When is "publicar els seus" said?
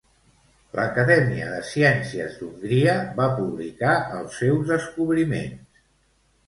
3.43-4.69